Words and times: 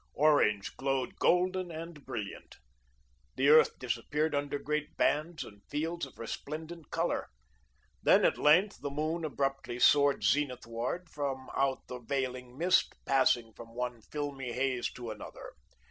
Orange 0.15 0.75
glowed 0.77 1.17
golden 1.17 1.69
and 1.69 2.03
brilliant. 2.07 2.55
The 3.35 3.49
earth 3.49 3.77
disappeared 3.77 4.33
under 4.33 4.57
great 4.57 4.97
bands 4.97 5.43
and 5.43 5.61
fields 5.69 6.07
of 6.07 6.17
resplendent 6.17 6.89
colour. 6.89 7.29
Then, 8.01 8.25
at 8.25 8.39
length, 8.39 8.81
the 8.81 8.89
moon 8.89 9.23
abruptly 9.23 9.77
soared 9.77 10.23
zenithward 10.23 11.07
from 11.07 11.51
out 11.55 11.85
the 11.85 11.99
veiling 11.99 12.57
mist, 12.57 12.95
passing 13.05 13.53
from 13.53 13.75
one 13.75 14.01
filmy 14.01 14.53
haze 14.53 14.91
to 14.93 15.11
another. 15.11 15.51